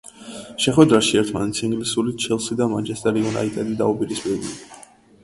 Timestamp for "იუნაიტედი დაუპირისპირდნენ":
3.21-4.57